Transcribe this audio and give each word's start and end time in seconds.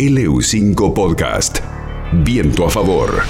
LU5 0.00 0.94
Podcast. 0.94 1.58
Viento 2.24 2.64
a 2.64 2.70
favor. 2.70 3.20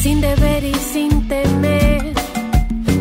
Sin 0.00 0.20
deber 0.20 0.62
y 0.62 0.74
sin 0.74 1.26
temer, 1.26 2.14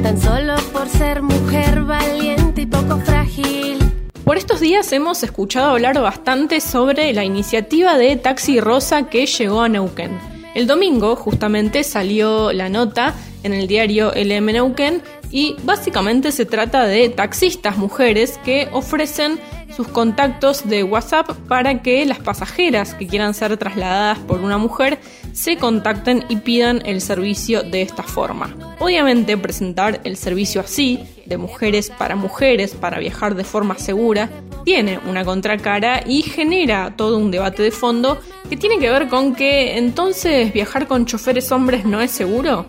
tan 0.02 0.20
solo 0.20 0.56
por 0.74 0.90
ser 0.90 1.22
mujer 1.22 1.84
valiente 1.84 2.62
y 2.62 2.66
poco 2.66 2.98
frágil. 3.02 3.78
Por 4.24 4.38
estos 4.38 4.60
días 4.60 4.92
hemos 4.94 5.22
escuchado 5.22 5.74
hablar 5.74 6.02
bastante 6.02 6.60
sobre 6.60 7.14
la 7.14 7.24
iniciativa 7.24 8.00
de 8.00 8.16
Taxi 8.16 8.60
Rosa 8.60 9.10
que 9.10 9.28
llegó 9.28 9.62
a 9.62 9.70
Neuquén. 9.70 10.18
El 10.56 10.66
domingo 10.66 11.16
justamente 11.16 11.84
salió 11.84 12.52
la 12.52 12.68
nota 12.68 13.14
en 13.44 13.54
el 13.54 13.68
diario 13.68 14.12
LM 14.16 14.54
Neuquén 14.54 15.04
y 15.32 15.56
básicamente 15.64 16.32
se 16.32 16.46
trata 16.46 16.86
de 16.86 17.10
taxistas 17.10 17.78
mujeres 17.78 18.40
que 18.44 18.70
ofrecen 18.72 19.40
sus 19.76 19.88
contactos 19.88 20.68
de 20.68 20.84
WhatsApp 20.84 21.32
para 21.48 21.82
que 21.82 22.06
las 22.06 22.20
pasajeras 22.20 22.94
que 22.94 23.08
quieran 23.08 23.34
ser 23.34 23.58
trasladadas 23.58 24.18
por 24.20 24.40
una 24.40 24.58
mujer 24.58 25.00
se 25.34 25.58
contacten 25.58 26.24
y 26.30 26.38
pidan 26.38 26.82
el 26.86 27.02
servicio 27.02 27.64
de 27.64 27.82
esta 27.82 28.04
forma. 28.04 28.56
Obviamente 28.80 29.38
presentar 29.38 30.00
el 30.04 30.18
servicio 30.18 30.62
así, 30.62 31.04
de 31.26 31.38
mujeres 31.38 31.92
para 31.96 32.16
mujeres, 32.16 32.74
para 32.74 33.00
viajar 33.00 33.36
de 33.36 33.44
forma 33.44 33.78
segura, 33.78 34.30
tiene 34.64 35.00
una 35.08 35.26
contracara 35.26 36.02
y 36.06 36.22
genera 36.22 36.94
todo 36.96 37.18
un 37.18 37.32
debate 37.32 37.64
de 37.64 37.72
fondo 37.72 38.20
que 38.50 38.58
tiene 38.58 38.80
que 38.80 38.90
ver 38.90 39.10
con 39.10 39.36
que 39.36 39.78
entonces 39.78 40.54
viajar 40.54 40.88
con 40.88 41.06
choferes 41.06 41.52
hombres 41.52 41.86
no 41.86 42.02
es 42.02 42.12
seguro. 42.12 42.66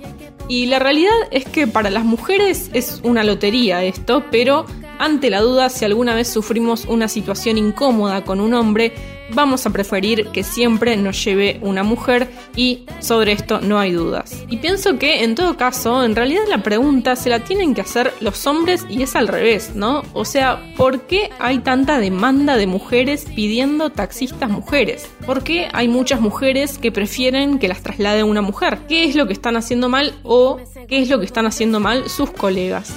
Y 0.48 0.66
la 0.66 0.79
realidad 0.79 1.12
es 1.30 1.45
que 1.45 1.66
para 1.66 1.91
las 1.91 2.05
mujeres 2.05 2.70
es 2.73 3.01
una 3.05 3.23
lotería 3.23 3.84
esto, 3.84 4.25
pero 4.30 4.65
ante 4.98 5.29
la 5.29 5.43
duda 5.43 5.69
si 5.69 5.84
alguna 5.84 6.14
vez 6.14 6.28
sufrimos 6.28 6.86
una 6.86 7.06
situación 7.06 7.59
incómoda 7.59 8.25
con 8.25 8.41
un 8.41 8.55
hombre, 8.55 8.95
vamos 9.31 9.67
a 9.67 9.71
preferir 9.71 10.29
que 10.29 10.43
siempre 10.43 10.97
nos 10.97 11.23
lleve 11.25 11.59
una 11.62 11.83
mujer 11.83 12.29
y 12.57 12.84
sobre 13.01 13.33
esto 13.33 13.61
no 13.61 13.79
hay 13.79 13.93
dudas. 13.93 14.45
Y 14.48 14.59
pienso 14.59 14.98
que 14.98 15.25
en 15.25 15.35
todo 15.35 15.57
caso, 15.57 16.05
en 16.05 16.17
realidad 16.17 16.43
la 16.48 16.62
pregunta 16.62 17.17
se 17.17 17.31
la 17.31 17.41
tienen 17.41 17.75
que 17.75 17.81
hacer 17.81 18.12
los 18.20 18.47
hombres 18.47 18.87
y 18.89 19.03
es 19.03 19.17
al 19.17 19.29
revés, 19.29 19.73
¿no? 19.75 20.03
O 20.12 20.25
sea, 20.25 20.73
¿por 20.77 21.03
qué 21.03 21.31
hay 21.39 21.59
tanta 21.61 21.98
demanda 21.98 22.57
de 22.57 22.67
mujeres 22.67 23.27
pidiendo 23.35 23.91
taxistas 23.91 24.51
mujeres? 24.51 25.09
¿Por 25.27 25.42
qué 25.42 25.69
hay 25.73 25.89
muchas 25.89 26.20
mujeres 26.20 26.79
que 26.79 26.92
prefieren 26.92 27.59
que 27.59 27.69
las 27.69 27.83
traslade 27.83 28.23
una 28.23 28.42
mujer? 28.42 28.79
¿Qué 28.89 29.05
es 29.05 29.15
lo 29.15 29.27
que 29.27 29.33
están 29.33 29.57
haciendo 29.57 29.89
mal 29.89 30.15
o 30.23 30.59
qué 30.89 31.01
es 31.01 31.09
lo 31.09 31.19
que 31.19 31.27
están 31.27 31.47
haciendo 31.47 31.81
mal 31.81 32.09
sus 32.09 32.31
colegas? 32.31 32.95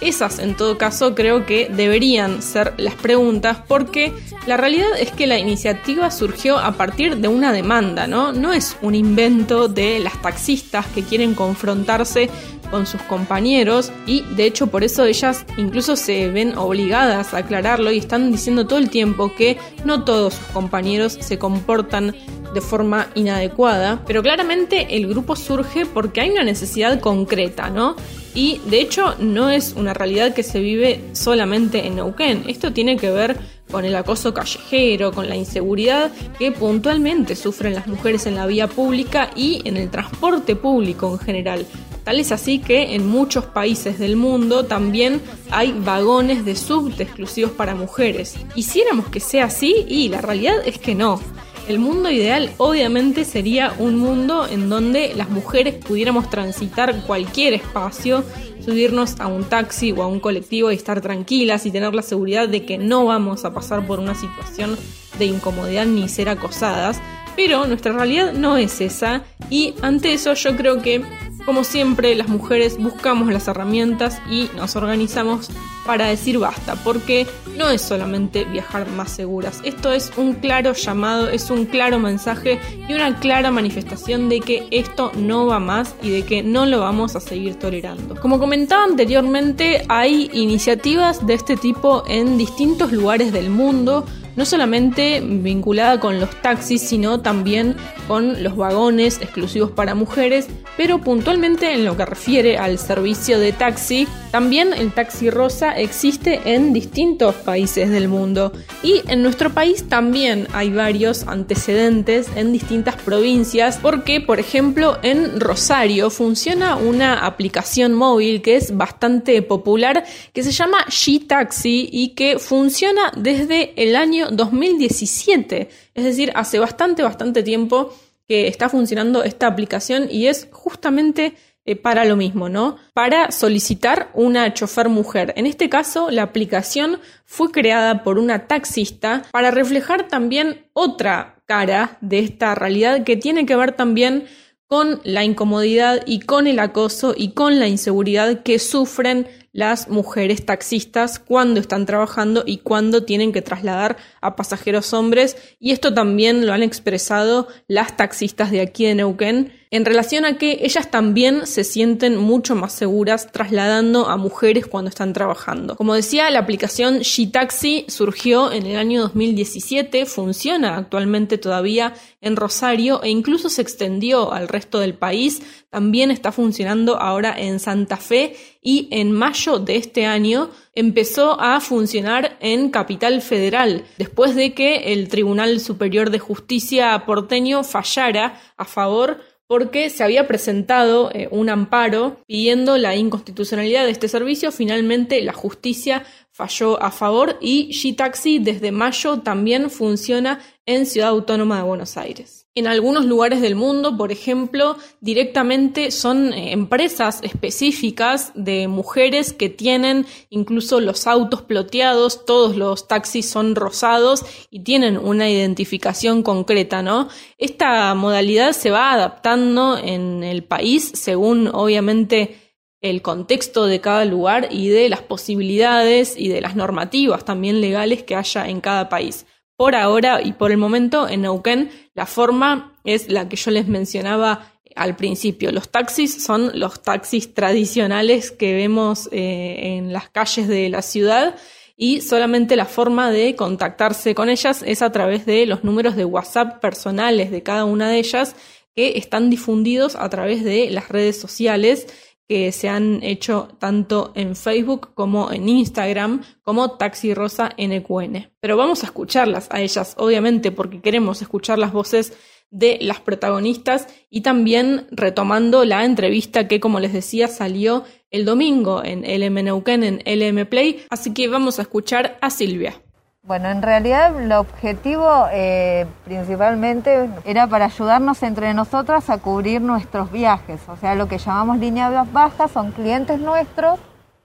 Esas, 0.00 0.38
en 0.38 0.56
todo 0.56 0.78
caso, 0.78 1.14
creo 1.14 1.44
que 1.44 1.68
deberían 1.68 2.42
ser 2.42 2.74
las 2.78 2.94
preguntas 2.94 3.58
porque 3.68 4.14
la 4.46 4.56
realidad 4.56 4.88
es 4.98 5.12
que 5.12 5.26
la 5.26 5.38
iniciativa 5.38 6.10
surgió 6.10 6.58
a 6.58 6.72
partir 6.72 7.18
de 7.18 7.28
una 7.28 7.52
demanda, 7.52 8.06
¿no? 8.06 8.32
No 8.32 8.52
es 8.52 8.76
un 8.80 8.94
invento 8.94 9.68
de 9.68 10.00
las 10.00 10.20
taxistas 10.22 10.86
que 10.86 11.02
quieren 11.02 11.34
confrontarse 11.34 12.30
con 12.70 12.86
sus 12.86 13.02
compañeros 13.02 13.92
y 14.06 14.22
de 14.36 14.46
hecho 14.46 14.68
por 14.68 14.84
eso 14.84 15.04
ellas 15.04 15.44
incluso 15.56 15.96
se 15.96 16.28
ven 16.28 16.56
obligadas 16.56 17.34
a 17.34 17.38
aclararlo 17.38 17.90
y 17.90 17.98
están 17.98 18.30
diciendo 18.30 18.66
todo 18.66 18.78
el 18.78 18.90
tiempo 18.90 19.34
que 19.34 19.58
no 19.84 20.04
todos 20.04 20.34
sus 20.34 20.46
compañeros 20.46 21.18
se 21.20 21.38
comportan 21.38 22.14
de 22.54 22.60
forma 22.60 23.08
inadecuada, 23.14 24.02
pero 24.06 24.22
claramente 24.22 24.96
el 24.96 25.06
grupo 25.06 25.36
surge 25.36 25.86
porque 25.86 26.20
hay 26.20 26.30
una 26.30 26.44
necesidad 26.44 27.00
concreta, 27.00 27.70
¿no? 27.70 27.96
Y 28.34 28.60
de 28.66 28.80
hecho 28.80 29.14
no 29.18 29.50
es 29.50 29.74
una 29.76 29.94
realidad 29.94 30.34
que 30.34 30.42
se 30.42 30.60
vive 30.60 31.00
solamente 31.12 31.86
en 31.86 31.96
Neuquén, 31.96 32.44
esto 32.46 32.72
tiene 32.72 32.96
que 32.96 33.10
ver 33.10 33.36
con 33.70 33.84
el 33.84 33.94
acoso 33.94 34.34
callejero, 34.34 35.12
con 35.12 35.28
la 35.28 35.36
inseguridad 35.36 36.10
que 36.38 36.52
puntualmente 36.52 37.36
sufren 37.36 37.74
las 37.74 37.86
mujeres 37.86 38.26
en 38.26 38.34
la 38.34 38.46
vía 38.46 38.66
pública 38.66 39.30
y 39.34 39.62
en 39.64 39.76
el 39.76 39.90
transporte 39.90 40.56
público 40.56 41.12
en 41.12 41.18
general. 41.18 41.66
Tal 42.04 42.18
es 42.18 42.32
así 42.32 42.58
que 42.58 42.94
en 42.94 43.06
muchos 43.06 43.44
países 43.44 43.98
del 43.98 44.16
mundo 44.16 44.64
también 44.64 45.20
hay 45.50 45.72
vagones 45.72 46.44
de 46.44 46.56
subte 46.56 47.04
exclusivos 47.04 47.52
para 47.52 47.74
mujeres. 47.74 48.36
Quisiéramos 48.54 49.06
que 49.08 49.20
sea 49.20 49.44
así 49.44 49.84
y 49.86 50.08
la 50.08 50.20
realidad 50.20 50.56
es 50.64 50.78
que 50.78 50.94
no. 50.94 51.20
El 51.68 51.78
mundo 51.78 52.10
ideal 52.10 52.50
obviamente 52.56 53.24
sería 53.24 53.74
un 53.78 53.96
mundo 53.96 54.46
en 54.48 54.68
donde 54.68 55.14
las 55.14 55.30
mujeres 55.30 55.74
pudiéramos 55.74 56.28
transitar 56.28 57.04
cualquier 57.06 57.54
espacio, 57.54 58.24
subirnos 58.64 59.20
a 59.20 59.28
un 59.28 59.44
taxi 59.44 59.92
o 59.92 60.02
a 60.02 60.06
un 60.06 60.20
colectivo 60.20 60.70
y 60.70 60.74
estar 60.74 61.00
tranquilas 61.00 61.66
y 61.66 61.70
tener 61.70 61.94
la 61.94 62.02
seguridad 62.02 62.48
de 62.48 62.64
que 62.64 62.76
no 62.78 63.04
vamos 63.06 63.44
a 63.44 63.52
pasar 63.52 63.86
por 63.86 64.00
una 64.00 64.14
situación 64.14 64.76
de 65.18 65.26
incomodidad 65.26 65.86
ni 65.86 66.08
ser 66.08 66.28
acosadas. 66.28 67.00
Pero 67.36 67.66
nuestra 67.66 67.92
realidad 67.92 68.32
no 68.32 68.56
es 68.56 68.80
esa 68.80 69.22
y 69.48 69.74
ante 69.82 70.12
eso 70.12 70.34
yo 70.34 70.56
creo 70.56 70.82
que 70.82 71.02
como 71.44 71.64
siempre, 71.64 72.14
las 72.14 72.28
mujeres 72.28 72.78
buscamos 72.78 73.32
las 73.32 73.48
herramientas 73.48 74.20
y 74.30 74.48
nos 74.56 74.76
organizamos 74.76 75.50
para 75.86 76.06
decir 76.06 76.38
basta, 76.38 76.76
porque 76.84 77.26
no 77.56 77.70
es 77.70 77.82
solamente 77.82 78.44
viajar 78.44 78.88
más 78.90 79.10
seguras, 79.10 79.60
esto 79.64 79.92
es 79.92 80.12
un 80.16 80.34
claro 80.34 80.72
llamado, 80.72 81.28
es 81.28 81.50
un 81.50 81.66
claro 81.66 81.98
mensaje 81.98 82.60
y 82.88 82.94
una 82.94 83.18
clara 83.18 83.50
manifestación 83.50 84.28
de 84.28 84.40
que 84.40 84.68
esto 84.70 85.10
no 85.16 85.46
va 85.46 85.58
más 85.58 85.94
y 86.02 86.10
de 86.10 86.22
que 86.22 86.42
no 86.42 86.66
lo 86.66 86.80
vamos 86.80 87.16
a 87.16 87.20
seguir 87.20 87.54
tolerando. 87.56 88.14
Como 88.20 88.38
comentaba 88.38 88.84
anteriormente, 88.84 89.82
hay 89.88 90.30
iniciativas 90.32 91.26
de 91.26 91.34
este 91.34 91.56
tipo 91.56 92.04
en 92.06 92.38
distintos 92.38 92.92
lugares 92.92 93.32
del 93.32 93.50
mundo, 93.50 94.04
no 94.40 94.46
solamente 94.46 95.20
vinculada 95.20 96.00
con 96.00 96.18
los 96.18 96.30
taxis, 96.40 96.80
sino 96.80 97.20
también 97.20 97.76
con 98.08 98.42
los 98.42 98.56
vagones 98.56 99.20
exclusivos 99.20 99.70
para 99.70 99.94
mujeres, 99.94 100.48
pero 100.78 100.98
puntualmente 100.98 101.74
en 101.74 101.84
lo 101.84 101.94
que 101.94 102.06
refiere 102.06 102.56
al 102.56 102.78
servicio 102.78 103.38
de 103.38 103.52
taxi, 103.52 104.08
también 104.30 104.72
el 104.72 104.92
taxi 104.92 105.28
rosa 105.28 105.72
existe 105.72 106.40
en 106.54 106.72
distintos 106.72 107.34
países 107.34 107.90
del 107.90 108.08
mundo. 108.08 108.52
Y 108.82 109.02
en 109.08 109.22
nuestro 109.22 109.50
país 109.50 109.86
también 109.90 110.48
hay 110.54 110.70
varios 110.70 111.28
antecedentes 111.28 112.28
en 112.34 112.50
distintas 112.50 112.96
provincias 112.96 113.78
porque, 113.82 114.22
por 114.22 114.40
ejemplo, 114.40 114.96
en 115.02 115.38
Rosario 115.38 116.08
funciona 116.08 116.76
una 116.76 117.26
aplicación 117.26 117.92
móvil 117.92 118.40
que 118.40 118.56
es 118.56 118.74
bastante 118.74 119.42
popular 119.42 120.04
que 120.32 120.42
se 120.42 120.52
llama 120.52 120.78
G-Taxi 120.88 121.90
y 121.92 122.14
que 122.14 122.38
funciona 122.38 123.12
desde 123.16 123.74
el 123.76 123.96
año 123.96 124.29
2017, 124.30 125.68
es 125.94 126.04
decir, 126.04 126.32
hace 126.34 126.58
bastante, 126.58 127.02
bastante 127.02 127.42
tiempo 127.42 127.92
que 128.28 128.46
está 128.46 128.68
funcionando 128.68 129.24
esta 129.24 129.46
aplicación 129.46 130.08
y 130.10 130.28
es 130.28 130.48
justamente 130.52 131.34
eh, 131.66 131.76
para 131.76 132.04
lo 132.04 132.16
mismo, 132.16 132.48
¿no? 132.48 132.76
Para 132.94 133.32
solicitar 133.32 134.10
una 134.14 134.54
chofer 134.54 134.88
mujer. 134.88 135.34
En 135.36 135.46
este 135.46 135.68
caso, 135.68 136.10
la 136.10 136.22
aplicación 136.22 137.00
fue 137.24 137.50
creada 137.50 138.02
por 138.02 138.18
una 138.18 138.46
taxista 138.46 139.24
para 139.30 139.50
reflejar 139.50 140.08
también 140.08 140.64
otra 140.72 141.42
cara 141.44 141.98
de 142.00 142.20
esta 142.20 142.54
realidad 142.54 143.04
que 143.04 143.16
tiene 143.16 143.44
que 143.44 143.56
ver 143.56 143.72
también 143.72 144.24
con 144.66 145.00
la 145.02 145.24
incomodidad 145.24 146.02
y 146.06 146.20
con 146.20 146.46
el 146.46 146.60
acoso 146.60 147.14
y 147.16 147.32
con 147.32 147.58
la 147.58 147.66
inseguridad 147.66 148.42
que 148.42 148.60
sufren 148.60 149.26
las 149.52 149.88
mujeres 149.88 150.46
taxistas 150.46 151.18
cuando 151.18 151.60
están 151.60 151.86
trabajando 151.86 152.44
y 152.46 152.58
cuando 152.58 153.04
tienen 153.04 153.32
que 153.32 153.42
trasladar 153.42 153.96
a 154.20 154.36
pasajeros 154.36 154.92
hombres 154.92 155.36
y 155.58 155.72
esto 155.72 155.92
también 155.92 156.46
lo 156.46 156.52
han 156.52 156.62
expresado 156.62 157.48
las 157.66 157.96
taxistas 157.96 158.50
de 158.50 158.60
aquí 158.60 158.86
de 158.86 158.94
Neuquén 158.94 159.52
en 159.72 159.84
relación 159.84 160.24
a 160.24 160.36
que 160.36 160.58
ellas 160.62 160.90
también 160.90 161.46
se 161.46 161.62
sienten 161.62 162.16
mucho 162.16 162.56
más 162.56 162.72
seguras 162.72 163.30
trasladando 163.30 164.08
a 164.08 164.16
mujeres 164.16 164.66
cuando 164.66 164.88
están 164.88 165.12
trabajando. 165.12 165.76
Como 165.76 165.94
decía, 165.94 166.28
la 166.30 166.40
aplicación 166.40 167.00
G-Taxi 167.00 167.84
surgió 167.86 168.50
en 168.50 168.66
el 168.66 168.76
año 168.76 169.02
2017, 169.02 170.06
funciona 170.06 170.76
actualmente 170.76 171.38
todavía 171.38 171.94
en 172.20 172.34
Rosario 172.34 173.00
e 173.04 173.10
incluso 173.10 173.48
se 173.48 173.62
extendió 173.62 174.32
al 174.32 174.48
resto 174.48 174.80
del 174.80 174.94
país, 174.94 175.40
también 175.70 176.10
está 176.10 176.32
funcionando 176.32 176.96
ahora 176.96 177.32
en 177.38 177.60
Santa 177.60 177.96
Fe 177.96 178.34
y 178.62 178.88
en 178.90 179.12
mayo 179.12 179.58
de 179.58 179.76
este 179.76 180.06
año 180.06 180.50
empezó 180.74 181.40
a 181.40 181.60
funcionar 181.60 182.36
en 182.40 182.70
Capital 182.70 183.22
Federal, 183.22 183.84
después 183.98 184.34
de 184.34 184.52
que 184.52 184.92
el 184.92 185.08
Tribunal 185.08 185.60
Superior 185.60 186.10
de 186.10 186.18
Justicia 186.18 187.02
porteño 187.06 187.64
fallara 187.64 188.40
a 188.56 188.64
favor 188.64 189.20
porque 189.50 189.90
se 189.90 190.04
había 190.04 190.28
presentado 190.28 191.10
eh, 191.12 191.26
un 191.32 191.50
amparo 191.50 192.20
pidiendo 192.28 192.78
la 192.78 192.94
inconstitucionalidad 192.94 193.84
de 193.84 193.90
este 193.90 194.06
servicio. 194.06 194.52
Finalmente 194.52 195.20
la 195.22 195.32
justicia 195.32 196.04
falló 196.30 196.80
a 196.80 196.92
favor 196.92 197.36
y 197.40 197.70
G-Taxi 197.72 198.38
desde 198.38 198.70
mayo 198.70 199.22
también 199.22 199.68
funciona 199.68 200.40
en 200.66 200.86
Ciudad 200.86 201.10
Autónoma 201.10 201.56
de 201.56 201.62
Buenos 201.64 201.96
Aires. 201.96 202.39
En 202.60 202.66
algunos 202.66 203.06
lugares 203.06 203.40
del 203.40 203.56
mundo, 203.56 203.96
por 203.96 204.12
ejemplo, 204.12 204.76
directamente 205.00 205.90
son 205.90 206.34
eh, 206.34 206.52
empresas 206.52 207.20
específicas 207.22 208.32
de 208.34 208.68
mujeres 208.68 209.32
que 209.32 209.48
tienen 209.48 210.04
incluso 210.28 210.78
los 210.78 211.06
autos 211.06 211.40
ploteados, 211.40 212.26
todos 212.26 212.58
los 212.58 212.86
taxis 212.86 213.26
son 213.26 213.54
rosados 213.54 214.26
y 214.50 214.62
tienen 214.62 214.98
una 214.98 215.30
identificación 215.30 216.22
concreta, 216.22 216.82
¿no? 216.82 217.08
Esta 217.38 217.94
modalidad 217.94 218.52
se 218.52 218.70
va 218.70 218.92
adaptando 218.92 219.78
en 219.78 220.22
el 220.22 220.44
país 220.44 220.92
según 220.92 221.48
obviamente 221.48 222.36
el 222.82 223.00
contexto 223.00 223.64
de 223.64 223.80
cada 223.80 224.04
lugar 224.04 224.48
y 224.50 224.68
de 224.68 224.90
las 224.90 225.00
posibilidades 225.00 226.14
y 226.14 226.28
de 226.28 226.42
las 226.42 226.56
normativas 226.56 227.24
también 227.24 227.62
legales 227.62 228.02
que 228.02 228.16
haya 228.16 228.50
en 228.50 228.60
cada 228.60 228.90
país. 228.90 229.24
Por 229.60 229.76
ahora 229.76 230.22
y 230.24 230.32
por 230.32 230.52
el 230.52 230.56
momento 230.56 231.06
en 231.06 231.20
Neuquén 231.20 231.70
la 231.94 232.06
forma 232.06 232.72
es 232.82 233.10
la 233.10 233.28
que 233.28 233.36
yo 233.36 233.50
les 233.50 233.68
mencionaba 233.68 234.54
al 234.74 234.96
principio. 234.96 235.52
Los 235.52 235.68
taxis 235.68 236.24
son 236.24 236.58
los 236.58 236.82
taxis 236.82 237.34
tradicionales 237.34 238.30
que 238.30 238.54
vemos 238.54 239.10
eh, 239.12 239.76
en 239.76 239.92
las 239.92 240.08
calles 240.08 240.48
de 240.48 240.70
la 240.70 240.80
ciudad 240.80 241.34
y 241.76 242.00
solamente 242.00 242.56
la 242.56 242.64
forma 242.64 243.10
de 243.10 243.36
contactarse 243.36 244.14
con 244.14 244.30
ellas 244.30 244.62
es 244.64 244.80
a 244.80 244.92
través 244.92 245.26
de 245.26 245.44
los 245.44 245.62
números 245.62 245.94
de 245.94 246.06
WhatsApp 246.06 246.58
personales 246.62 247.30
de 247.30 247.42
cada 247.42 247.66
una 247.66 247.90
de 247.90 247.98
ellas 247.98 248.36
que 248.74 248.96
están 248.96 249.28
difundidos 249.28 249.94
a 249.94 250.08
través 250.08 250.42
de 250.42 250.70
las 250.70 250.88
redes 250.88 251.20
sociales 251.20 251.86
que 252.30 252.52
se 252.52 252.68
han 252.68 253.02
hecho 253.02 253.48
tanto 253.58 254.12
en 254.14 254.36
Facebook 254.36 254.94
como 254.94 255.32
en 255.32 255.48
Instagram 255.48 256.22
como 256.42 256.76
Taxi 256.76 257.12
Rosa 257.12 257.50
NQN. 257.58 258.30
Pero 258.38 258.56
vamos 258.56 258.84
a 258.84 258.86
escucharlas 258.86 259.48
a 259.50 259.60
ellas, 259.60 259.96
obviamente, 259.98 260.52
porque 260.52 260.80
queremos 260.80 261.22
escuchar 261.22 261.58
las 261.58 261.72
voces 261.72 262.12
de 262.48 262.78
las 262.82 263.00
protagonistas 263.00 263.88
y 264.10 264.20
también 264.20 264.86
retomando 264.92 265.64
la 265.64 265.84
entrevista 265.84 266.46
que, 266.46 266.60
como 266.60 266.78
les 266.78 266.92
decía, 266.92 267.26
salió 267.26 267.82
el 268.12 268.24
domingo 268.24 268.84
en 268.84 269.00
LM 269.00 269.42
Neuquén, 269.42 269.82
en 269.82 270.00
LM 270.06 270.46
Play. 270.46 270.84
Así 270.88 271.12
que 271.12 271.26
vamos 271.26 271.58
a 271.58 271.62
escuchar 271.62 272.16
a 272.20 272.30
Silvia. 272.30 272.80
Bueno, 273.22 273.50
en 273.50 273.60
realidad 273.60 274.18
el 274.18 274.32
objetivo 274.32 275.26
eh, 275.30 275.86
principalmente 276.04 277.08
era 277.24 277.46
para 277.46 277.66
ayudarnos 277.66 278.22
entre 278.22 278.54
nosotras 278.54 279.10
a 279.10 279.18
cubrir 279.18 279.60
nuestros 279.60 280.10
viajes, 280.10 280.60
o 280.68 280.76
sea, 280.76 280.94
lo 280.94 281.06
que 281.06 281.18
llamamos 281.18 281.58
líneas 281.58 282.10
bajas 282.12 282.50
son 282.50 282.72
clientes 282.72 283.20
nuestros 283.20 283.78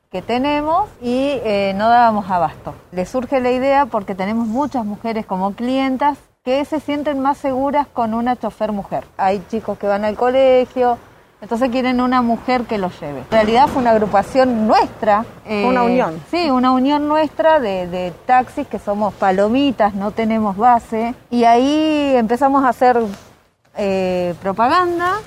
que 0.09 0.21
tenemos 0.21 0.89
y 1.01 1.39
eh, 1.43 1.73
no 1.75 1.89
dábamos 1.89 2.31
abasto. 2.31 2.73
Le 2.93 3.05
surge 3.05 3.41
la 3.41 3.51
idea 3.51 3.85
porque 3.85 4.15
tenemos 4.15 4.47
muchas 4.47 4.85
mujeres 4.85 5.25
como 5.25 5.53
clientas 5.53 6.17
que 6.43 6.63
se 6.63 6.79
sienten 6.79 7.19
más 7.19 7.37
seguras 7.37 7.87
con 7.87 8.13
una 8.13 8.37
chofer 8.37 8.71
mujer. 8.71 9.03
Hay 9.17 9.43
chicos 9.49 9.77
que 9.77 9.87
van 9.87 10.05
al 10.05 10.15
colegio, 10.15 10.97
entonces 11.41 11.69
quieren 11.69 12.01
una 12.01 12.21
mujer 12.21 12.63
que 12.63 12.77
los 12.77 12.99
lleve. 12.99 13.19
En 13.19 13.31
realidad 13.31 13.67
fue 13.67 13.81
una 13.81 13.91
agrupación 13.91 14.67
nuestra. 14.67 15.25
una 15.45 15.81
eh, 15.81 15.85
unión. 15.85 16.21
Sí, 16.31 16.49
una 16.49 16.71
unión 16.71 17.07
nuestra 17.07 17.59
de, 17.59 18.13
taxis 18.25 18.65
que 18.67 18.79
somos 18.79 19.13
palomitas, 19.13 19.93
no 19.93 20.11
tenemos 20.11 20.57
base. 20.57 21.13
Y 21.29 21.43
ahí 21.43 22.13
empezamos 22.15 22.63
a 22.63 22.69
hacer 22.69 22.99
eh, 23.77 24.33
propaganda 24.41 25.17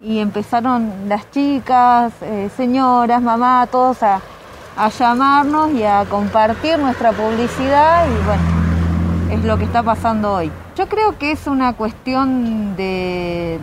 y 0.00 0.18
empezaron 0.18 1.08
las 1.08 1.30
chicas, 1.30 2.12
eh, 2.22 2.48
señoras, 2.56 3.20
mamá, 3.20 3.68
todos 3.70 4.02
a, 4.02 4.20
a 4.76 4.88
llamarnos 4.88 5.72
y 5.72 5.82
a 5.82 6.06
compartir 6.08 6.78
nuestra 6.78 7.12
publicidad 7.12 8.06
y 8.06 8.24
bueno, 8.24 8.42
es 9.30 9.44
lo 9.44 9.58
que 9.58 9.64
está 9.64 9.82
pasando 9.82 10.32
hoy. 10.32 10.50
Yo 10.76 10.88
creo 10.88 11.18
que 11.18 11.32
es 11.32 11.46
una 11.46 11.74
cuestión 11.74 12.76
de 12.76 13.60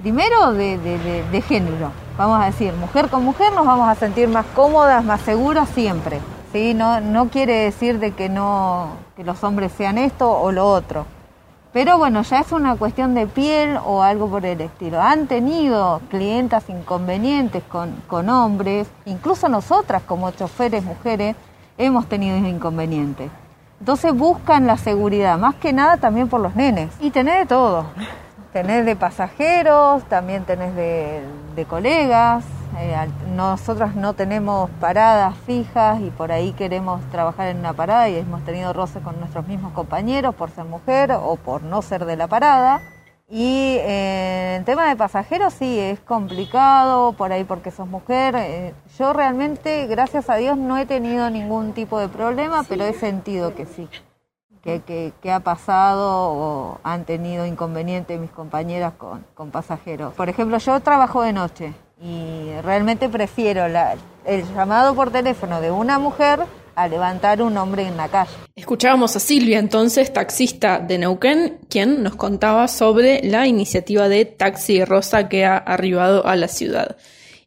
primero 0.00 0.52
de, 0.52 1.44
género, 1.46 1.92
vamos 2.16 2.40
a 2.40 2.46
decir, 2.46 2.72
mujer 2.74 3.08
con 3.08 3.24
mujer 3.24 3.52
nos 3.52 3.66
vamos 3.66 3.88
a 3.88 3.94
sentir 3.94 4.28
más 4.28 4.46
cómodas, 4.54 5.04
más 5.04 5.20
seguras 5.22 5.68
siempre. 5.70 6.20
¿sí? 6.52 6.74
No, 6.74 7.00
no 7.00 7.28
quiere 7.28 7.54
decir 7.54 7.98
de 7.98 8.12
que, 8.12 8.28
no, 8.28 8.90
que 9.16 9.24
los 9.24 9.42
hombres 9.44 9.72
sean 9.72 9.98
esto 9.98 10.30
o 10.30 10.52
lo 10.52 10.66
otro. 10.66 11.06
Pero 11.72 11.98
bueno, 11.98 12.22
ya 12.22 12.40
es 12.40 12.52
una 12.52 12.76
cuestión 12.76 13.14
de 13.14 13.26
piel 13.26 13.78
o 13.84 14.02
algo 14.02 14.28
por 14.28 14.46
el 14.46 14.60
estilo. 14.62 15.00
Han 15.00 15.26
tenido 15.26 16.00
clientas 16.08 16.70
inconvenientes 16.70 17.62
con, 17.64 18.02
con 18.06 18.30
hombres, 18.30 18.88
incluso 19.04 19.48
nosotras 19.48 20.02
como 20.06 20.30
choferes 20.30 20.82
mujeres 20.84 21.36
hemos 21.76 22.06
tenido 22.06 22.36
inconvenientes. 22.36 23.30
Entonces 23.78 24.14
buscan 24.14 24.66
la 24.66 24.78
seguridad, 24.78 25.38
más 25.38 25.54
que 25.56 25.72
nada 25.72 25.98
también 25.98 26.28
por 26.28 26.40
los 26.40 26.54
nenes. 26.56 26.88
Y 27.00 27.10
tener 27.10 27.40
de 27.40 27.46
todo. 27.46 27.84
Tenés 28.56 28.86
de 28.86 28.96
pasajeros, 28.96 30.02
también 30.04 30.46
tenés 30.46 30.74
de, 30.74 31.66
colegas. 31.68 32.42
Eh, 32.78 32.96
nosotras 33.34 33.94
no 33.94 34.14
tenemos 34.14 34.70
paradas 34.80 35.34
fijas 35.44 36.00
y 36.00 36.08
por 36.08 36.32
ahí 36.32 36.54
queremos 36.54 37.02
trabajar 37.10 37.48
en 37.48 37.58
una 37.58 37.74
parada 37.74 38.08
y 38.08 38.16
hemos 38.16 38.42
tenido 38.46 38.72
roces 38.72 39.02
con 39.02 39.20
nuestros 39.20 39.46
mismos 39.46 39.74
compañeros 39.74 40.34
por 40.34 40.48
ser 40.48 40.64
mujer 40.64 41.12
o 41.12 41.36
por 41.36 41.64
no 41.64 41.82
ser 41.82 42.06
de 42.06 42.16
la 42.16 42.28
parada. 42.28 42.80
Y 43.28 43.76
eh, 43.80 44.56
en 44.56 44.64
tema 44.64 44.88
de 44.88 44.96
pasajeros 44.96 45.52
sí, 45.52 45.78
es 45.78 46.00
complicado 46.00 47.12
por 47.12 47.32
ahí 47.32 47.44
porque 47.44 47.70
sos 47.70 47.86
mujer. 47.86 48.36
Eh, 48.38 48.72
yo 48.98 49.12
realmente, 49.12 49.86
gracias 49.86 50.30
a 50.30 50.36
Dios, 50.36 50.56
no 50.56 50.78
he 50.78 50.86
tenido 50.86 51.28
ningún 51.28 51.74
tipo 51.74 51.98
de 51.98 52.08
problema, 52.08 52.64
pero 52.66 52.86
he 52.86 52.94
sentido 52.94 53.54
que 53.54 53.66
sí 53.66 53.86
que, 54.66 55.30
ha 55.30 55.40
pasado 55.40 56.32
o 56.32 56.80
han 56.82 57.04
tenido 57.04 57.46
inconvenientes 57.46 58.18
mis 58.20 58.30
compañeras 58.30 58.94
con, 58.98 59.24
con, 59.34 59.50
pasajeros. 59.50 60.12
Por 60.14 60.28
ejemplo, 60.28 60.58
yo 60.58 60.80
trabajo 60.80 61.22
de 61.22 61.32
noche 61.32 61.72
y 62.00 62.50
realmente 62.62 63.08
prefiero 63.08 63.64
el 63.64 64.54
llamado 64.54 64.94
por 64.94 65.10
teléfono 65.10 65.60
de 65.60 65.70
una 65.70 65.98
mujer 65.98 66.40
a 66.74 66.88
levantar 66.88 67.40
un 67.40 67.56
hombre 67.56 67.86
en 67.86 67.96
la 67.96 68.08
calle. 68.08 68.30
Escuchábamos 68.54 69.16
a 69.16 69.20
Silvia 69.20 69.58
entonces, 69.58 70.12
taxista 70.12 70.78
de 70.78 70.98
Neuquén, 70.98 71.58
quien 71.70 72.02
nos 72.02 72.16
contaba 72.16 72.68
sobre 72.68 73.22
la 73.24 73.46
iniciativa 73.46 74.08
de 74.08 74.26
Taxi 74.26 74.84
Rosa 74.84 75.28
que 75.28 75.46
ha 75.46 75.56
arribado 75.56 76.26
a 76.26 76.36
la 76.36 76.48
ciudad. 76.48 76.96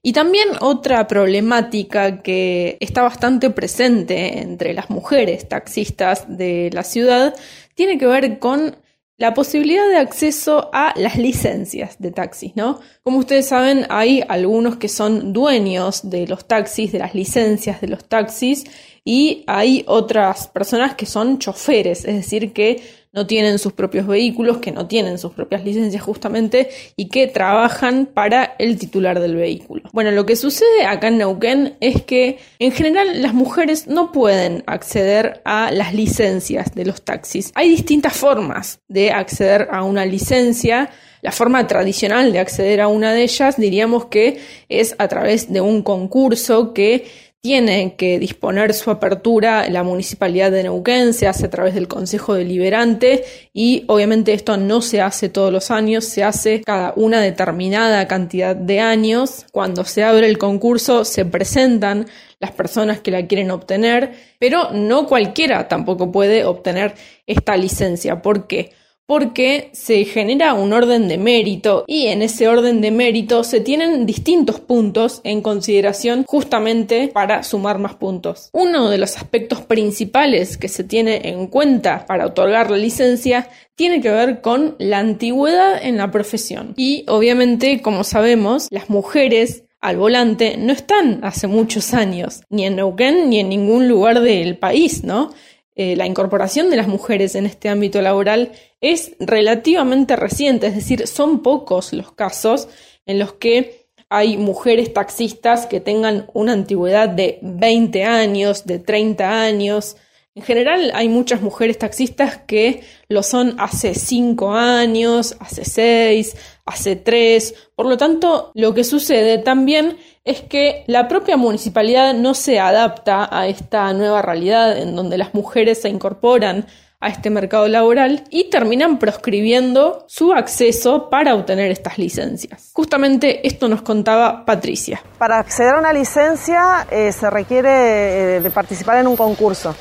Y 0.01 0.13
también 0.13 0.48
otra 0.62 1.07
problemática 1.07 2.22
que 2.22 2.78
está 2.80 3.01
bastante 3.04 3.50
presente 3.50 4.40
entre 4.40 4.74
las 4.74 4.90
mujeres 4.90 5.50
taxistas 5.50 6.25
de 6.38 6.69
la 6.74 6.84
ciudad 6.84 7.36
tiene 7.75 7.98
que 7.98 8.07
ver 8.07 8.40
con 8.40 8.78
la 9.18 9.34
posibilidad 9.34 9.90
de 9.90 9.98
acceso 9.98 10.69
a 10.72 10.94
las 10.96 11.18
licencias 11.18 12.00
de 12.00 12.12
taxis, 12.12 12.56
¿no? 12.56 12.80
Como 13.04 13.18
ustedes 13.18 13.48
saben, 13.48 13.86
hay 13.90 14.24
algunos 14.30 14.78
que 14.78 14.88
son 14.88 15.34
dueños 15.34 16.10
de 16.10 16.25
los 16.25 16.48
taxis, 16.48 16.94
de 16.94 17.00
las 17.00 17.13
licencias 17.13 17.81
de 17.81 17.90
los 17.90 18.06
taxis, 18.06 18.63
y 19.12 19.44
hay 19.48 19.84
otras 19.88 20.50
personas 20.50 20.94
que 20.94 21.08
son 21.08 21.39
choferes, 21.39 22.06
es 22.06 22.13
decir, 22.13 22.54
que 22.54 22.80
no 23.12 23.25
tienen 23.25 23.58
sus 23.58 23.74
propios 23.74 24.06
vehículos, 24.06 24.60
que 24.60 24.72
no 24.72 24.86
tienen 24.86 25.18
sus 25.18 25.34
propias 25.34 25.66
licencias 25.66 26.04
justamente 26.04 26.70
y 26.96 27.10
que 27.10 27.25
trabajan 27.25 28.06
para 28.06 28.54
el 28.60 28.78
titular 28.78 29.20
del 29.20 29.36
vehículo. 29.36 29.82
Bueno, 29.94 30.12
lo 30.12 30.28
que 30.28 30.36
sucede 30.36 30.86
acá 30.86 31.08
en 31.08 31.18
Neuquén 31.18 31.75
es 31.80 32.04
que 32.04 32.38
en 32.60 32.72
general 32.72 33.24
las 33.24 33.34
mujeres 33.34 33.88
no 33.88 34.12
pueden 34.12 34.63
acceder 34.68 35.42
a 35.44 35.72
las 35.72 35.96
licencias 35.96 36.75
de 36.75 36.86
los 36.86 37.01
taxis. 37.01 37.51
Hay 37.56 37.68
distintas 37.68 38.16
formas 38.16 38.82
de 38.89 39.10
acceder 39.10 39.70
a 39.72 39.82
una 39.86 40.06
licencia. 40.06 40.92
La 41.24 41.32
forma 41.32 41.66
tradicional 41.66 42.32
de 42.32 42.38
acceder 42.38 42.80
a 42.80 42.88
una 42.89 43.12
de 43.12 43.24
ellas 43.24 43.58
diríamos 43.58 44.06
que 44.06 44.39
es 44.70 44.96
a 45.00 45.08
través 45.08 45.51
de 45.51 45.62
un 45.62 45.82
concurso 45.82 46.75
que 46.75 47.28
tiene 47.41 47.96
que 47.96 48.19
disponer 48.19 48.74
su 48.74 48.91
apertura 48.91 49.69
la 49.69 49.84
municipalidad 49.84 50.51
de 50.51 50.63
Neuquén, 50.63 51.13
se 51.13 51.27
hace 51.27 51.46
a 51.46 51.50
través 51.50 51.74
del 51.74 51.88
Consejo 51.88 52.34
Deliberante 52.34 53.24
y 53.53 53.86
obviamente 53.88 54.34
esto 54.34 54.58
no 54.58 54.81
se 54.81 55.00
hace 55.00 55.29
todos 55.29 55.51
los 55.51 55.72
años, 55.72 56.03
se 56.03 56.24
hace 56.24 56.62
cada 56.62 56.93
una 56.98 57.22
determinada 57.22 58.08
cantidad 58.08 58.58
de 58.58 58.81
años. 58.81 59.46
Cuando 59.53 59.86
se 59.86 60.03
abre 60.03 60.27
el 60.27 60.38
concurso 60.38 61.05
se 61.05 61.24
presentan 61.24 62.08
las 62.41 62.51
personas 62.51 63.00
que 63.00 63.12
la 63.12 63.25
quieren 63.25 63.51
obtener, 63.51 64.12
pero 64.38 64.72
no 64.72 65.08
cualquiera 65.08 65.69
tampoco 65.69 66.12
puede 66.12 66.43
obtener 66.43 66.96
esta 67.25 67.55
licencia. 67.55 68.22
¿Por 68.22 68.48
qué? 68.48 68.72
Porque 69.10 69.72
se 69.74 70.06
genera 70.06 70.54
un 70.54 70.72
orden 70.72 71.08
de 71.08 71.18
mérito 71.18 71.84
y 71.88 72.10
en 72.10 72.22
ese 72.22 72.48
orden 72.48 72.80
de 72.80 72.92
mérito 72.92 73.44
se 73.44 73.60
tienen 73.60 74.06
distintos 74.06 74.60
puntos 74.60 75.22
en 75.24 75.42
consideración 75.42 76.25
justamente 76.28 77.08
para 77.08 77.42
sumar 77.42 77.80
más 77.80 77.96
puntos. 77.96 78.51
Uno 78.54 78.92
de 78.92 79.00
los 79.00 79.18
aspectos 79.18 79.62
principales 79.62 80.58
que 80.58 80.68
se 80.68 80.84
tiene 80.84 81.28
en 81.28 81.48
cuenta 81.48 82.06
para 82.06 82.28
otorgar 82.28 82.70
la 82.70 82.78
licencia 82.78 83.50
tiene 83.74 84.00
que 84.00 84.12
ver 84.12 84.42
con 84.42 84.75
la 84.78 85.00
antigüedad 85.00 85.84
en 85.84 85.98
la 85.98 86.12
profesión. 86.12 86.75
Y 86.78 87.04
obviamente, 87.08 87.82
como 87.82 88.04
sabemos, 88.04 88.68
las 88.70 88.92
mujeres 88.92 89.63
al 89.82 89.98
volante 89.98 90.56
no 90.56 90.72
están 90.72 91.22
hace 91.24 91.48
muchos 91.48 91.96
años, 91.96 92.44
ni 92.51 92.68
en 92.68 92.75
Neuquén 92.75 93.32
ni 93.32 93.39
en 93.39 93.50
ningún 93.50 93.88
lugar 93.88 94.22
del 94.22 94.56
país, 94.56 95.04
¿no? 95.04 95.32
Eh, 95.81 95.95
la 95.95 96.05
incorporación 96.05 96.69
de 96.69 96.75
las 96.75 96.89
mujeres 96.89 97.36
en 97.36 97.45
este 97.45 97.69
ámbito 97.69 98.01
laboral 98.01 98.51
es 98.81 99.13
relativamente 99.17 100.17
reciente, 100.17 100.67
es 100.67 100.75
decir, 100.75 101.07
son 101.07 101.41
pocos 101.41 101.93
los 101.93 102.12
casos 102.12 102.67
en 103.05 103.17
los 103.17 103.31
que 103.31 103.88
hay 104.09 104.36
mujeres 104.36 104.91
taxistas 104.91 105.67
que 105.67 105.79
tengan 105.79 106.29
una 106.33 106.51
antigüedad 106.51 107.07
de 107.07 107.39
20 107.43 108.03
años, 108.03 108.65
de 108.65 108.79
30 108.79 109.41
años. 109.41 109.95
En 110.39 110.46
general 110.46 110.91
hay 110.93 111.10
muchas 111.10 111.41
mujeres 111.41 111.77
taxistas 111.77 112.38
que 112.48 112.81
lo 113.10 113.24
son 113.24 113.55
hace 113.60 113.93
5 113.93 114.53
años, 114.53 115.36
hace 115.41 115.65
6, 115.65 116.34
hace 116.65 116.96
3. 116.96 117.55
Por 117.75 117.88
lo 117.88 117.98
tanto, 117.98 118.51
lo 118.53 118.74
que 118.74 118.86
sucede 118.86 119.39
también 119.39 119.98
es 120.24 120.39
que 120.39 120.86
la 120.88 121.10
propia 121.10 121.36
municipalidad 121.36 122.13
no 122.13 122.36
se 122.36 122.58
adapta 122.58 123.27
a 123.29 123.48
esta 123.48 123.91
nueva 123.91 124.22
realidad 124.22 124.77
en 124.77 124.96
donde 124.96 125.17
las 125.17 125.34
mujeres 125.34 125.81
se 125.81 125.89
incorporan 125.89 126.67
a 127.01 127.10
este 127.10 127.29
mercado 127.29 127.67
laboral 127.67 128.24
y 128.29 128.50
terminan 128.50 128.98
proscribiendo 128.98 130.05
su 130.08 130.31
acceso 130.31 131.10
para 131.10 131.36
obtener 131.36 131.69
estas 131.69 131.98
licencias. 131.98 132.72
Justamente 132.74 133.46
esto 133.46 133.67
nos 133.67 133.81
contaba 133.81 134.46
Patricia. 134.46 135.03
Para 135.17 135.39
acceder 135.39 135.75
a 135.75 135.79
una 135.79 135.91
licencia 135.91 136.88
eh, 136.89 137.12
se 137.12 137.29
requiere 137.29 138.38
eh, 138.38 138.39
de 138.39 138.51
participar 138.51 139.00
en 139.00 139.08
un 139.08 139.17
concurso 139.17 139.75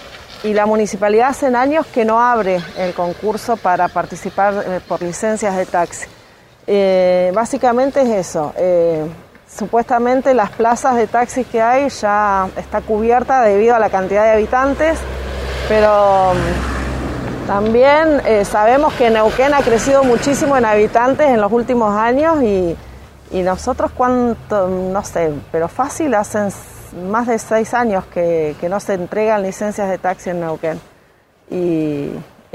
y 0.45 0.55
la 0.55 0.67
municipalidad 0.67 1.29
hace 1.29 1.47
años 1.47 1.87
que 1.87 2.05
no 2.05 2.21
abre 2.21 2.61
el 2.77 2.95
concurso 2.95 3.57
para 3.57 3.89
participar 3.89 4.65
eh, 4.67 4.81
por 4.87 5.03
licencias 5.03 5.57
de 5.57 5.67
taxi. 5.67 6.07
básicamente 7.33 8.03
es 8.03 8.29
eso 8.29 8.53
Supuestamente 9.49 10.35
las 10.35 10.51
plazas 10.51 10.97
de 10.97 11.07
taxis 11.07 11.47
que 11.47 11.63
hay 11.63 11.89
ya 11.89 12.49
está 12.57 12.83
cubierta 12.83 13.41
debido 13.41 13.75
a 13.75 13.79
la 13.79 13.89
cantidad 13.89 14.25
de 14.25 14.31
habitantes, 14.33 14.99
pero 15.69 16.35
mm, 16.35 17.47
también 17.47 18.21
eh, 18.27 18.45
sabemos 18.45 18.93
que 18.93 19.09
Neuquén 19.09 19.55
ha 19.55 19.63
crecido 19.63 20.05
muchísimo 20.05 20.57
en 20.57 20.67
habitantes 20.67 21.29
en 21.29 21.41
los 21.41 21.51
últimos 21.51 21.97
años 21.97 22.43
y, 22.43 22.77
nosotros 23.33 23.91
cuánto, 23.95 24.69
no 24.69 25.03
sé, 25.05 25.33
pero 25.53 25.69
fácil 25.69 26.15
hacen 26.15 26.51
más 26.93 27.27
de 27.27 27.39
seis 27.39 27.75
años 27.75 28.05
que, 28.07 28.57
no 28.69 28.81
se 28.81 28.95
entregan 28.95 29.43
licencias 29.43 29.89
de 29.89 29.99
taxi 29.99 30.31
en 30.31 30.41
Neuquén. 30.41 30.81
Y, 31.51 32.13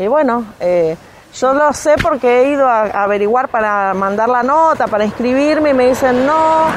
bueno, 0.08 0.46
eh, 0.60 0.96
yo 1.34 1.54
lo 1.54 1.74
sé 1.74 1.96
porque 2.02 2.42
he 2.42 2.50
ido 2.52 2.68
a 2.68 2.84
averiguar 3.04 3.48
para 3.48 3.94
mandar 3.94 4.30
la 4.30 4.44
nota, 4.44 4.88
para 4.88 5.06
inscribirme 5.06 5.72
y 5.72 5.74
me 5.74 5.88
dicen 5.88 6.26
no, 6.26 6.68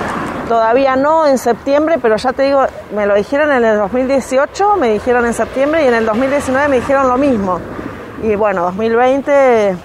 todavía 0.49 0.97
no 0.97 1.27
en 1.27 1.39
septiembre, 1.39 1.99
pero 2.01 2.17
ya 2.17 2.33
te 2.33 2.45
digo, 2.45 2.65
me 2.95 3.07
lo 3.07 3.15
dijeron 3.15 3.53
en 3.53 3.65
el 3.65 3.79
2018, 3.79 4.77
me 4.77 4.93
dijeron 4.93 5.27
en 5.27 5.35
septiembre 5.35 5.85
y 5.85 5.89
en 5.89 5.95
el 5.95 6.07
2019 6.07 6.69
me 6.69 6.77
dijeron 6.77 7.09
lo 7.09 7.19
mismo. 7.19 7.61
Y 8.23 8.35
bueno, 8.35 8.63
2020 8.63 9.77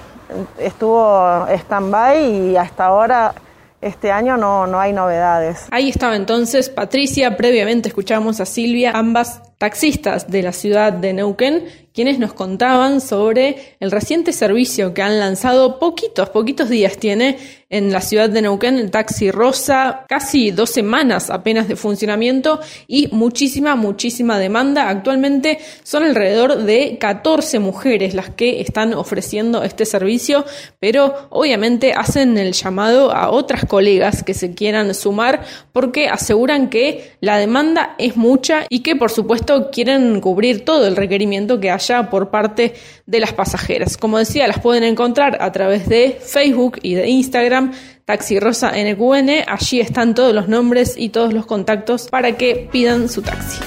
estuvo 0.57 1.45
stand-by 1.47 2.23
y 2.23 2.57
hasta 2.57 2.85
ahora 2.85 3.33
este 3.81 4.11
año 4.11 4.37
no, 4.37 4.67
no 4.67 4.79
hay 4.79 4.93
novedades. 4.93 5.65
Ahí 5.71 5.89
estaba 5.89 6.15
entonces 6.15 6.69
Patricia, 6.69 7.35
previamente 7.37 7.89
escuchamos 7.89 8.39
a 8.39 8.45
Silvia, 8.45 8.91
ambas 8.93 9.41
taxistas 9.57 10.29
de 10.29 10.43
la 10.43 10.53
ciudad 10.53 10.93
de 10.93 11.13
Neuquén, 11.13 11.65
quienes 11.93 12.19
nos 12.19 12.33
contaban 12.33 13.01
sobre 13.01 13.75
el 13.79 13.91
reciente 13.91 14.33
servicio 14.33 14.93
que 14.93 15.01
han 15.01 15.19
lanzado 15.19 15.79
poquitos, 15.79 16.29
poquitos 16.29 16.69
días 16.69 16.97
tiene 16.97 17.37
en 17.71 17.91
la 17.91 18.01
ciudad 18.01 18.29
de 18.29 18.41
Neuquén 18.41 18.77
el 18.77 18.91
taxi 18.91 19.31
rosa, 19.31 20.05
casi 20.09 20.51
dos 20.51 20.69
semanas 20.69 21.29
apenas 21.29 21.69
de 21.69 21.77
funcionamiento 21.77 22.59
y 22.85 23.07
muchísima, 23.13 23.75
muchísima 23.75 24.37
demanda. 24.37 24.89
Actualmente 24.89 25.57
son 25.83 26.03
alrededor 26.03 26.63
de 26.63 26.97
14 26.99 27.59
mujeres 27.59 28.13
las 28.13 28.29
que 28.29 28.59
están 28.59 28.93
ofreciendo 28.93 29.63
este 29.63 29.85
servicio, 29.85 30.45
pero 30.79 31.15
obviamente 31.29 31.93
hacen 31.93 32.37
el 32.37 32.51
llamado 32.51 33.13
a 33.13 33.29
otras 33.29 33.65
colegas 33.65 34.21
que 34.21 34.33
se 34.33 34.53
quieran 34.53 34.93
sumar 34.93 35.41
porque 35.71 36.09
aseguran 36.09 36.69
que 36.69 37.13
la 37.21 37.37
demanda 37.37 37.95
es 37.97 38.17
mucha 38.17 38.65
y 38.67 38.81
que 38.81 38.97
por 38.97 39.11
supuesto 39.11 39.71
quieren 39.71 40.19
cubrir 40.19 40.65
todo 40.65 40.87
el 40.87 40.97
requerimiento 40.97 41.61
que 41.61 41.71
por 42.09 42.29
parte 42.29 42.73
de 43.05 43.19
las 43.19 43.33
pasajeras. 43.33 43.97
Como 43.97 44.17
decía, 44.17 44.47
las 44.47 44.59
pueden 44.59 44.83
encontrar 44.83 45.37
a 45.41 45.51
través 45.51 45.87
de 45.89 46.17
Facebook 46.21 46.79
y 46.81 46.93
de 46.93 47.09
Instagram, 47.09 47.73
Taxi 48.05 48.39
Rosa 48.39 48.71
NQN. 48.71 49.45
Allí 49.47 49.79
están 49.79 50.15
todos 50.15 50.33
los 50.33 50.47
nombres 50.47 50.95
y 50.97 51.09
todos 51.09 51.33
los 51.33 51.45
contactos 51.45 52.07
para 52.09 52.37
que 52.37 52.69
pidan 52.71 53.09
su 53.09 53.21
taxi. 53.21 53.59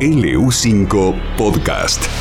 LU5 0.00 1.36
Podcast. 1.36 2.19